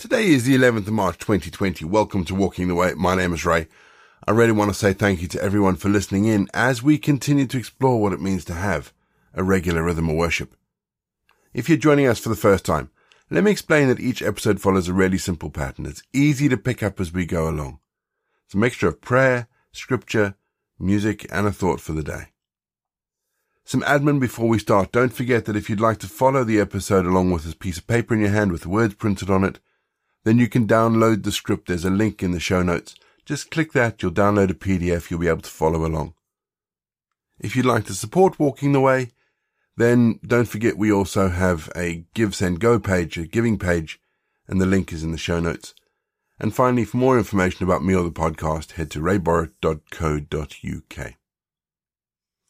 [0.00, 1.84] Today is the 11th of March 2020.
[1.84, 2.94] Welcome to Walking the Way.
[2.94, 3.68] My name is Ray.
[4.26, 7.46] I really want to say thank you to everyone for listening in as we continue
[7.46, 8.94] to explore what it means to have
[9.34, 10.56] a regular rhythm of worship.
[11.52, 12.90] If you're joining us for the first time,
[13.28, 15.84] let me explain that each episode follows a really simple pattern.
[15.84, 17.80] It's easy to pick up as we go along.
[18.46, 20.34] It's a mixture of prayer, scripture,
[20.78, 22.28] music, and a thought for the day.
[23.66, 24.92] Some admin before we start.
[24.92, 27.86] Don't forget that if you'd like to follow the episode along with a piece of
[27.86, 29.60] paper in your hand with the words printed on it,
[30.24, 31.68] then you can download the script.
[31.68, 32.94] There's a link in the show notes.
[33.24, 34.02] Just click that.
[34.02, 35.10] You'll download a PDF.
[35.10, 36.14] You'll be able to follow along.
[37.38, 39.12] If you'd like to support Walking the Way,
[39.76, 43.98] then don't forget we also have a Give Send Go page, a giving page,
[44.46, 45.74] and the link is in the show notes.
[46.38, 51.14] And finally, for more information about me or the podcast, head to rayborrett.co.uk.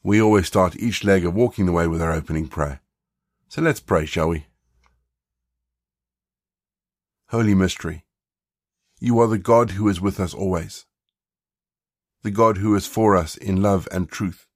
[0.03, 2.81] We always start each leg of Walking the Way with our opening prayer.
[3.49, 4.47] So let's pray, shall we?
[7.31, 8.05] Holy Mystery.
[8.99, 10.87] You are the God who is with us always.
[12.25, 14.49] The God who is for us in love and truth.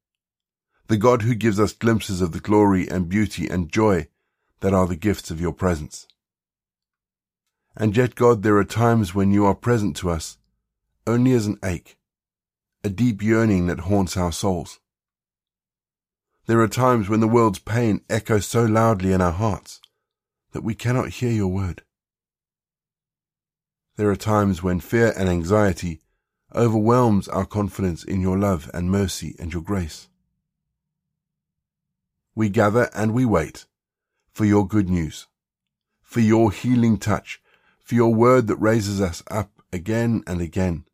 [0.88, 4.08] The God who gives us glimpses of the glory and beauty and joy
[4.58, 6.08] that are the gifts of your presence.
[7.76, 10.38] And yet, God, there are times when you are present to us
[11.06, 11.96] only as an ache,
[12.82, 14.80] a deep yearning that haunts our souls.
[16.46, 19.80] There are times when the world's pain echoes so loudly in our hearts
[20.50, 21.84] that we cannot hear your word.
[23.96, 26.00] There are times when fear and anxiety
[26.54, 30.08] overwhelms our confidence in your love and mercy and your grace.
[32.34, 33.66] We gather and we wait
[34.32, 35.28] for your good news,
[36.02, 37.40] for your healing touch,
[37.78, 40.84] for your word that raises us up again and again,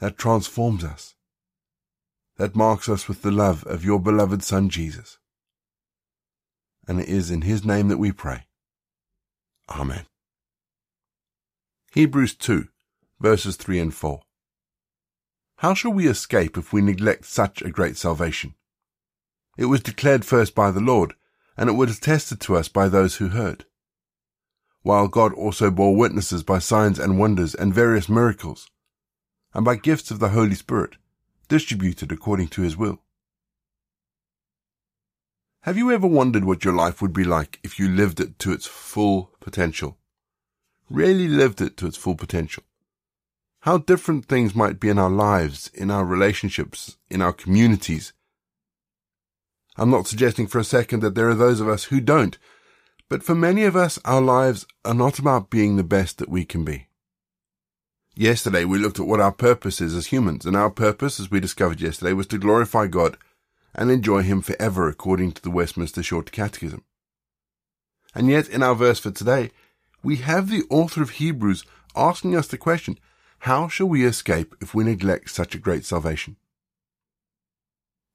[0.00, 1.14] that transforms us,
[2.38, 5.18] that marks us with the love of your beloved Son Jesus.
[6.88, 8.46] And it is in his name that we pray.
[9.70, 10.06] Amen.
[11.94, 12.68] Hebrews 2,
[13.20, 14.22] verses 3 and 4.
[15.56, 18.54] How shall we escape if we neglect such a great salvation?
[19.58, 21.12] It was declared first by the Lord,
[21.54, 23.66] and it was attested to us by those who heard.
[24.80, 28.70] While God also bore witnesses by signs and wonders and various miracles,
[29.52, 30.96] and by gifts of the Holy Spirit,
[31.48, 33.02] distributed according to his will.
[35.64, 38.52] Have you ever wondered what your life would be like if you lived it to
[38.52, 39.98] its full potential?
[40.90, 42.64] Really lived it to its full potential.
[43.60, 48.12] How different things might be in our lives, in our relationships, in our communities.
[49.76, 52.36] I'm not suggesting for a second that there are those of us who don't,
[53.08, 56.44] but for many of us, our lives are not about being the best that we
[56.44, 56.88] can be.
[58.14, 61.40] Yesterday, we looked at what our purpose is as humans, and our purpose, as we
[61.40, 63.16] discovered yesterday, was to glorify God
[63.74, 66.84] and enjoy Him forever according to the Westminster Short Catechism.
[68.14, 69.50] And yet, in our verse for today,
[70.02, 71.64] we have the author of Hebrews
[71.94, 72.98] asking us the question,
[73.40, 76.36] how shall we escape if we neglect such a great salvation?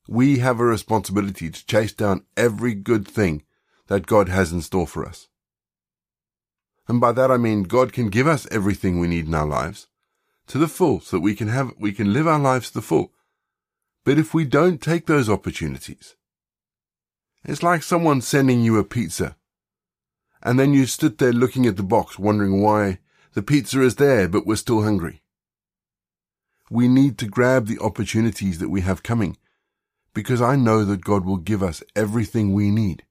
[0.08, 3.44] We have a responsibility to chase down every good thing
[3.88, 5.28] that God has in store for us.
[6.88, 9.88] And by that I mean God can give us everything we need in our lives
[10.48, 12.82] to the full so that we can have, we can live our lives to the
[12.82, 13.12] full.
[14.06, 16.16] But if we don't take those opportunities,
[17.44, 19.37] it's like someone sending you a pizza
[20.44, 23.00] and then you stood there looking at the box, wondering why
[23.34, 25.22] the pizza is there, but we're still hungry.
[26.70, 29.38] We need to grab the opportunities that we have coming,
[30.14, 33.04] because I know that God will give us everything we need.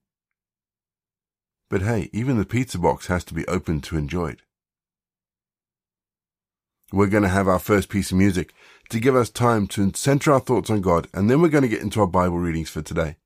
[1.69, 4.41] But hey, even the pizza box has to be open to enjoy it.
[6.93, 8.53] We're going to have our first piece of music
[8.89, 11.67] to give us time to center our thoughts on God, and then we're going to
[11.67, 13.17] get into our Bible readings for today.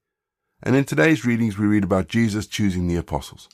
[0.63, 3.49] And in today's readings, we read about Jesus choosing the apostles.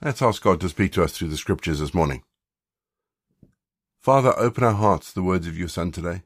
[0.00, 2.22] Let's ask God to speak to us through the scriptures this morning.
[3.98, 6.22] Father, open our hearts to the words of your Son today.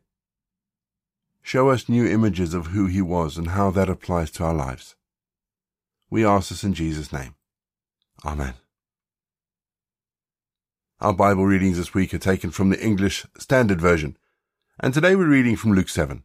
[1.40, 4.94] Show us new images of who he was and how that applies to our lives.
[6.10, 7.34] We ask this in Jesus' name.
[8.26, 8.54] Amen.
[11.00, 14.18] Our Bible readings this week are taken from the English Standard Version,
[14.80, 16.24] and today we're reading from Luke 7.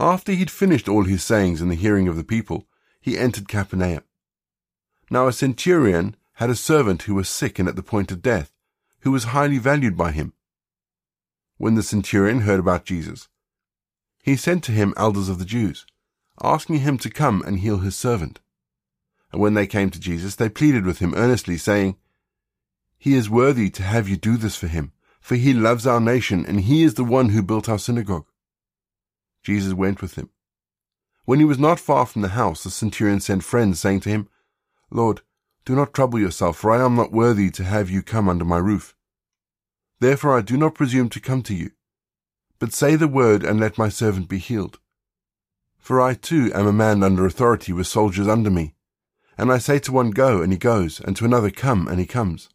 [0.00, 2.66] After he'd finished all his sayings in the hearing of the people,
[2.98, 4.02] he entered Capernaum.
[5.10, 8.52] Now a centurion had a servant who was sick and at the point of death,
[9.00, 10.32] who was highly valued by him.
[11.58, 13.28] When the centurion heard about Jesus,
[14.22, 15.86] he sent to him elders of the Jews,
[16.42, 18.40] asking him to come and heal his servant.
[19.32, 21.96] And when they came to Jesus, they pleaded with him earnestly, saying,
[22.98, 26.44] He is worthy to have you do this for him, for he loves our nation,
[26.44, 28.26] and he is the one who built our synagogue.
[29.42, 30.30] Jesus went with him.
[31.24, 34.28] When he was not far from the house, the centurion sent friends, saying to him,
[34.90, 35.22] Lord,
[35.64, 38.58] do not trouble yourself, for I am not worthy to have you come under my
[38.58, 38.94] roof.
[39.98, 41.72] Therefore I do not presume to come to you.
[42.58, 44.78] But say the word, and let my servant be healed.
[45.78, 48.74] For I too am a man under authority with soldiers under me.
[49.38, 52.06] And I say to one, Go, and he goes, and to another, Come, and he
[52.06, 52.48] comes.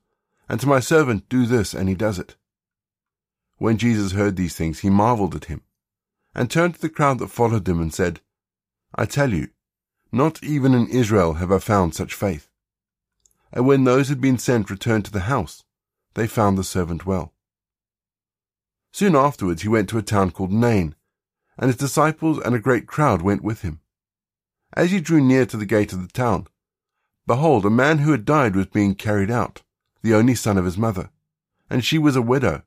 [0.49, 2.35] And to my servant, Do this, and he does it.
[3.57, 5.61] When Jesus heard these things, he marveled at him,
[6.33, 8.21] and turned to the crowd that followed him, and said,
[8.95, 9.49] I tell you,
[10.11, 12.49] not even in Israel have I found such faith.
[13.53, 15.63] And when those who had been sent returned to the house,
[16.13, 17.33] they found the servant well.
[18.91, 20.95] Soon afterwards he went to a town called Nain,
[21.57, 23.79] and his disciples and a great crowd went with him.
[24.73, 26.47] As he drew near to the gate of the town,
[27.25, 29.61] behold, a man who had died was being carried out,
[30.01, 31.09] the only son of his mother,
[31.69, 32.63] and she was a widow,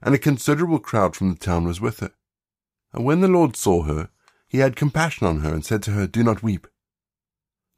[0.00, 2.12] and a considerable crowd from the town was with her.
[2.92, 4.10] And when the Lord saw her,
[4.48, 6.66] he had compassion on her and said to her, Do not weep.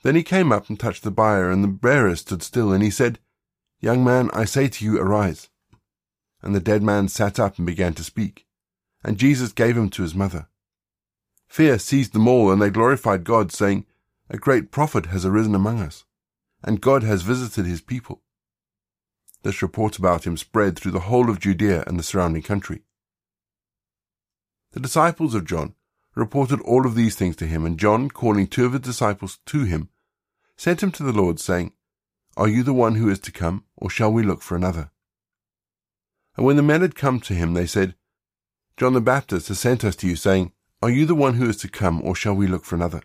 [0.04, 2.90] Then he came up and touched the bier, and the bearer stood still, and he
[2.90, 3.18] said,
[3.80, 5.48] Young man, I say to you, arise.
[6.42, 8.46] And the dead man sat up and began to speak,
[9.02, 10.48] and Jesus gave him to his mother.
[11.48, 13.86] Fear seized them all, and they glorified God, saying,
[14.28, 16.04] A great prophet has arisen among us,
[16.62, 18.20] and God has visited his people.
[19.42, 22.82] This report about him spread through the whole of Judea and the surrounding country.
[24.72, 25.74] The disciples of John
[26.14, 29.64] reported all of these things to him, and John, calling two of his disciples to
[29.64, 29.88] him,
[30.56, 31.72] sent him to the Lord, saying,
[32.36, 34.90] Are you the one who is to come, or shall we look for another?
[36.36, 37.94] And when the men had come to him, they said,
[38.76, 41.56] John the Baptist has sent us to you, saying, Are you the one who is
[41.58, 43.02] to come, or shall we look for another?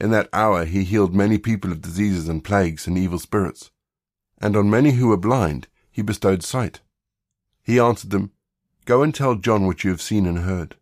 [0.00, 3.70] In that hour he healed many people of diseases and plagues and evil spirits,
[4.40, 6.80] and on many who were blind he bestowed sight.
[7.62, 8.32] He answered them,
[8.84, 10.76] Go and tell John what you have seen and heard.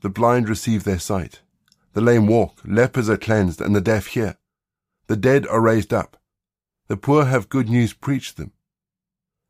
[0.00, 1.42] The blind receive their sight,
[1.92, 4.36] the lame walk, lepers are cleansed, and the deaf hear.
[5.10, 6.18] The dead are raised up.
[6.86, 8.52] The poor have good news preached them.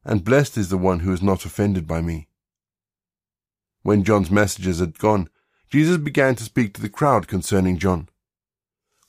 [0.07, 2.29] And blessed is the one who is not offended by me.
[3.83, 5.29] When John's messengers had gone,
[5.69, 8.09] Jesus began to speak to the crowd concerning John.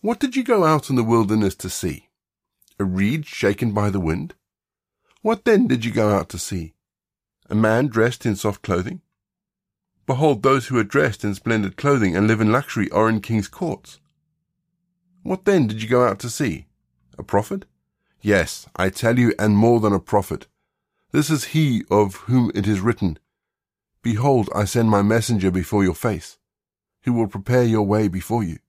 [0.01, 2.09] What did you go out in the wilderness to see?
[2.77, 4.33] A reed shaken by the wind?
[5.21, 6.73] What then did you go out to see?
[7.49, 8.99] A man dressed in soft clothing?
[10.05, 13.47] Behold, those who are dressed in splendid clothing and live in luxury are in king's
[13.47, 14.01] courts.
[15.23, 16.65] What then did you go out to see?
[17.17, 17.65] A prophet?
[18.21, 20.47] Yes, I tell you, and more than a prophet.
[21.11, 23.19] This is he of whom it is written,
[24.01, 26.39] Behold, I send my messenger before your face,
[27.03, 28.59] who will prepare your way before you.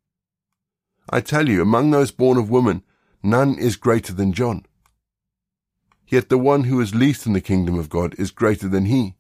[1.09, 2.83] I tell you, among those born of woman,
[3.23, 4.67] none is greater than John.
[6.07, 9.17] Yet the one who is least in the kingdom of God is greater than he.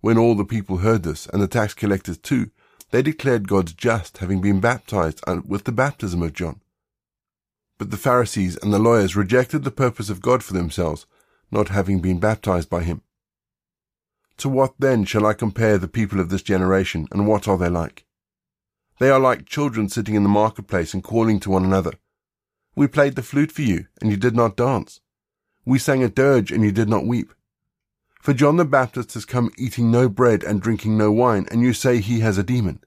[0.00, 2.50] When all the people heard this, and the tax collectors too,
[2.90, 6.60] they declared God just, having been baptized with the baptism of John.
[7.78, 11.06] But the Pharisees and the lawyers rejected the purpose of God for themselves,
[11.50, 13.02] not having been baptized by him.
[14.38, 17.68] To what then shall I compare the people of this generation, and what are they
[17.68, 18.04] like?
[18.98, 21.92] They are like children sitting in the marketplace and calling to one another.
[22.74, 25.00] We played the flute for you, and you did not dance.
[25.64, 27.32] We sang a dirge, and you did not weep.
[28.20, 31.72] For John the Baptist has come eating no bread and drinking no wine, and you
[31.72, 32.84] say he has a demon.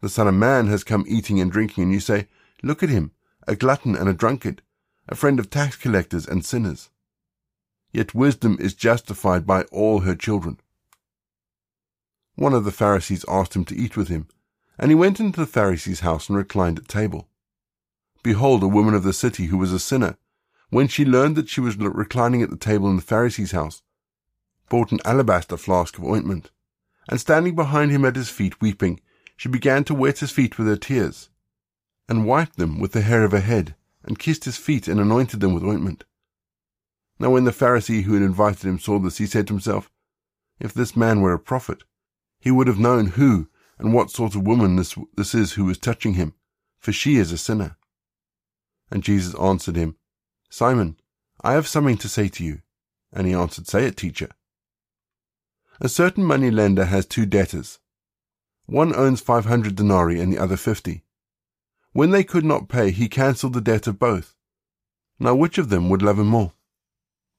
[0.00, 2.26] The Son of Man has come eating and drinking, and you say,
[2.60, 3.12] Look at him,
[3.46, 4.60] a glutton and a drunkard,
[5.08, 6.90] a friend of tax collectors and sinners.
[7.92, 10.58] Yet wisdom is justified by all her children.
[12.34, 14.26] One of the Pharisees asked him to eat with him,
[14.80, 17.28] and he went into the Pharisee's house and reclined at table.
[18.24, 20.16] Behold, a woman of the city who was a sinner,
[20.70, 23.82] when she learned that she was reclining at the table in the Pharisee's house,
[24.68, 26.50] brought an alabaster flask of ointment,
[27.08, 29.00] and standing behind him at his feet weeping,
[29.36, 31.30] she began to wet his feet with her tears,
[32.08, 35.40] and wiped them with the hair of her head, and kissed his feet and anointed
[35.40, 36.04] them with ointment.
[37.18, 39.90] Now when the Pharisee who had invited him saw this, he said to himself,
[40.60, 41.82] If this man were a prophet,
[42.40, 43.48] he would have known who
[43.78, 46.34] and what sort of woman this, this is who is touching him,
[46.78, 47.76] for she is a sinner.
[48.90, 49.96] And Jesus answered him,
[50.50, 50.98] Simon,
[51.42, 52.62] I have something to say to you.
[53.12, 54.30] And he answered, Say it, teacher.
[55.80, 57.78] A certain money lender has two debtors.
[58.66, 61.04] One owns 500 denarii and the other 50.
[61.92, 64.34] When they could not pay, he cancelled the debt of both.
[65.20, 66.52] Now which of them would love him more?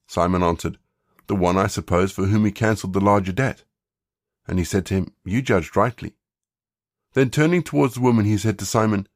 [0.06, 0.78] Simon answered,
[1.26, 3.64] The one, I suppose, for whom he cancelled the larger debt.
[4.48, 6.14] And he said to him, You judged rightly.
[7.12, 9.06] Then turning towards the woman, he said to Simon,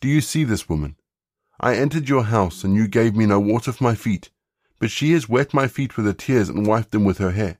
[0.00, 0.96] Do you see this woman?
[1.58, 4.30] I entered your house, and you gave me no water for my feet,
[4.78, 7.59] but she has wet my feet with her tears and wiped them with her hair.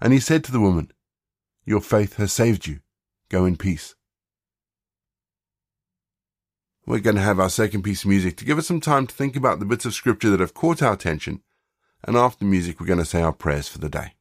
[0.00, 0.92] And he said to the woman,
[1.64, 2.80] Your faith has saved you.
[3.28, 3.94] Go in peace.
[6.86, 9.14] We're going to have our second piece of music to give us some time to
[9.14, 11.42] think about the bits of scripture that have caught our attention.
[12.04, 14.14] And after music, we're going to say our prayers for the day.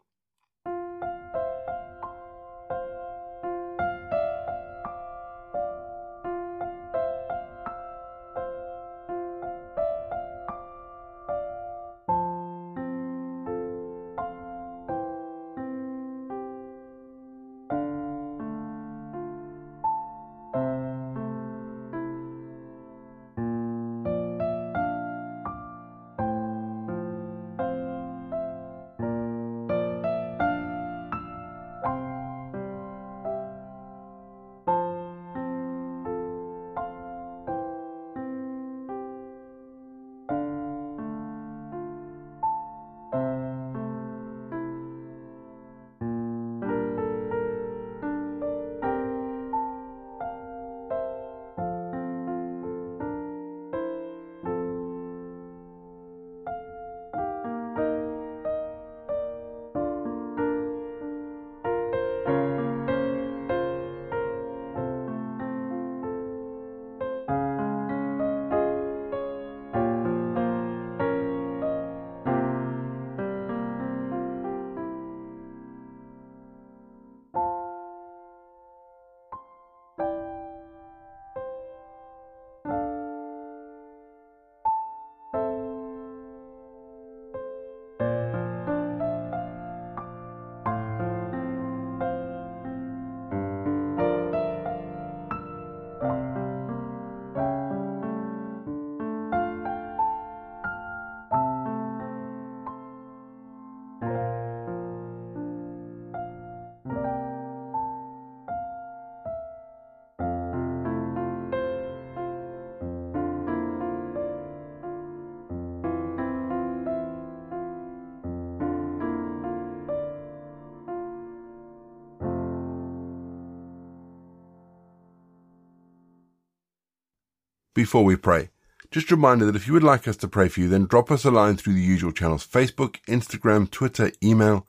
[127.77, 128.49] Before we pray.
[128.89, 131.11] Just a reminder that if you would like us to pray for you, then drop
[131.11, 134.65] us a line through the usual channels Facebook, Instagram, Twitter, email.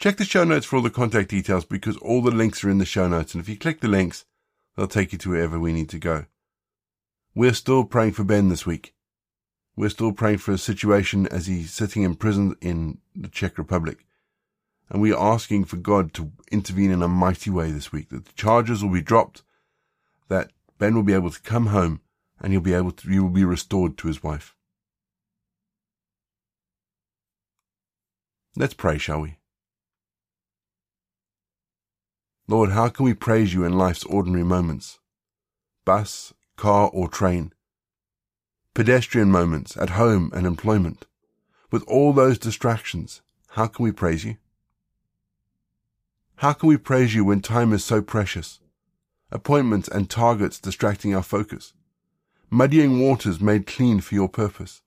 [0.00, 2.78] Check the show notes for all the contact details because all the links are in
[2.78, 3.32] the show notes.
[3.32, 4.24] And if you click the links,
[4.76, 6.24] they'll take you to wherever we need to go.
[7.32, 8.92] We're still praying for Ben this week.
[9.76, 14.04] We're still praying for his situation as he's sitting in prison in the Czech Republic.
[14.90, 18.24] And we are asking for God to intervene in a mighty way this week, that
[18.24, 19.44] the charges will be dropped,
[20.26, 22.00] that Ben will be able to come home
[22.42, 24.56] and he'll be able to, he will be restored to his wife.
[28.56, 29.38] Let's pray, shall we?
[32.48, 34.98] Lord, how can we praise you in life's ordinary moments?
[35.84, 37.52] Bus, car, or train.
[38.74, 41.06] Pedestrian moments at home and employment.
[41.70, 44.36] With all those distractions, how can we praise you?
[46.36, 48.58] How can we praise you when time is so precious?
[49.30, 51.72] Appointments and targets distracting our focus
[52.52, 54.82] muddying waters made clean for your purpose.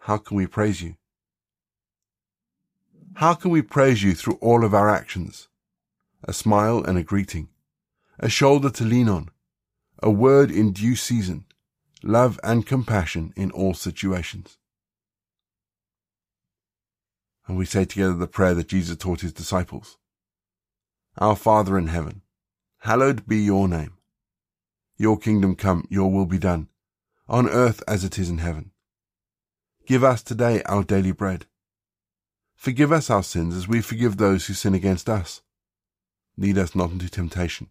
[0.00, 0.96] How can we praise you?
[3.14, 5.46] How can we praise you through all of our actions?
[6.24, 7.48] A smile and a greeting,
[8.18, 9.28] a shoulder to lean on,
[10.02, 11.44] a word in due season,
[12.02, 14.58] love and compassion in all situations.
[17.46, 19.96] And we say together the prayer that Jesus taught his disciples.
[21.18, 22.22] Our Father in heaven,
[22.78, 23.95] hallowed be your name.
[24.96, 26.68] Your kingdom come, your will be done,
[27.28, 28.70] on earth as it is in heaven.
[29.86, 31.46] Give us today our daily bread.
[32.54, 35.42] Forgive us our sins as we forgive those who sin against us.
[36.38, 37.68] Lead us not into temptation,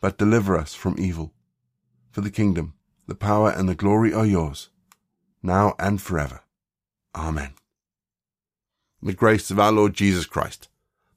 [0.00, 1.32] but deliver us from evil.
[2.10, 2.74] For the kingdom,
[3.06, 4.70] the power and the glory are yours,
[5.42, 6.40] now and forever.
[7.14, 7.52] Amen.
[9.02, 10.68] The grace of our Lord Jesus Christ,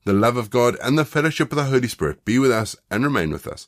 [0.04, 3.04] the love of God, and the fellowship of the Holy Spirit be with us and
[3.04, 3.68] remain with us,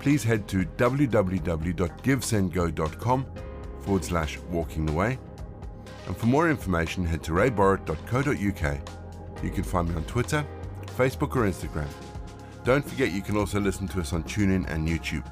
[0.00, 3.26] Please head to www.givesendgo.com
[3.82, 5.18] forward slash walking the way.
[6.06, 9.44] And for more information, head to rayborrett.co.uk.
[9.44, 10.44] You can find me on Twitter,
[10.96, 11.88] Facebook, or Instagram.
[12.64, 15.24] Don't forget you can also listen to us on TuneIn and YouTube.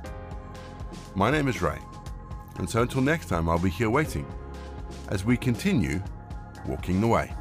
[1.15, 1.79] My name is Ray,
[2.59, 4.27] and so until next time, I'll be here waiting
[5.09, 6.03] as we continue
[6.67, 7.33] walking the way.